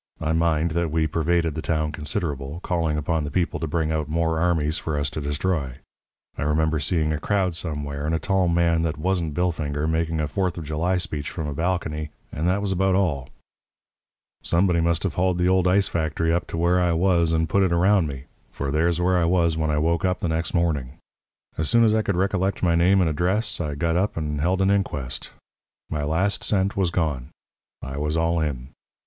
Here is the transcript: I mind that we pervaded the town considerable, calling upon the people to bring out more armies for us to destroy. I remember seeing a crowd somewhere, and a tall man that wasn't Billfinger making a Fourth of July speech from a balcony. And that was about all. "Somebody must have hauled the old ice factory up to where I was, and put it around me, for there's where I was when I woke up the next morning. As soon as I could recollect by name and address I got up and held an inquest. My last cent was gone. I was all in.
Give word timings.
I 0.19 0.33
mind 0.33 0.71
that 0.71 0.89
we 0.89 1.05
pervaded 1.05 1.53
the 1.53 1.61
town 1.61 1.91
considerable, 1.91 2.59
calling 2.63 2.97
upon 2.97 3.23
the 3.23 3.29
people 3.29 3.59
to 3.59 3.67
bring 3.67 3.91
out 3.91 4.09
more 4.09 4.39
armies 4.39 4.79
for 4.79 4.97
us 4.97 5.11
to 5.11 5.21
destroy. 5.21 5.75
I 6.39 6.41
remember 6.41 6.79
seeing 6.79 7.13
a 7.13 7.19
crowd 7.19 7.55
somewhere, 7.55 8.07
and 8.07 8.15
a 8.15 8.19
tall 8.19 8.47
man 8.47 8.81
that 8.81 8.97
wasn't 8.97 9.35
Billfinger 9.35 9.87
making 9.87 10.19
a 10.19 10.25
Fourth 10.25 10.57
of 10.57 10.63
July 10.63 10.97
speech 10.97 11.29
from 11.29 11.45
a 11.45 11.53
balcony. 11.53 12.09
And 12.31 12.47
that 12.47 12.61
was 12.63 12.71
about 12.71 12.95
all. 12.95 13.29
"Somebody 14.41 14.81
must 14.81 15.03
have 15.03 15.13
hauled 15.13 15.37
the 15.37 15.47
old 15.47 15.67
ice 15.67 15.87
factory 15.87 16.33
up 16.33 16.47
to 16.47 16.57
where 16.57 16.79
I 16.79 16.93
was, 16.93 17.31
and 17.31 17.47
put 17.47 17.61
it 17.61 17.71
around 17.71 18.07
me, 18.07 18.23
for 18.49 18.71
there's 18.71 18.99
where 18.99 19.19
I 19.19 19.25
was 19.25 19.55
when 19.55 19.69
I 19.69 19.77
woke 19.77 20.03
up 20.03 20.21
the 20.21 20.29
next 20.29 20.55
morning. 20.55 20.97
As 21.59 21.69
soon 21.69 21.83
as 21.83 21.93
I 21.93 22.01
could 22.01 22.15
recollect 22.17 22.63
by 22.63 22.73
name 22.73 23.01
and 23.01 23.07
address 23.11 23.61
I 23.61 23.75
got 23.75 23.95
up 23.95 24.17
and 24.17 24.41
held 24.41 24.63
an 24.63 24.71
inquest. 24.71 25.29
My 25.91 26.03
last 26.03 26.43
cent 26.43 26.75
was 26.75 26.89
gone. 26.89 27.29
I 27.83 27.97
was 27.99 28.17
all 28.17 28.39
in. 28.39 28.69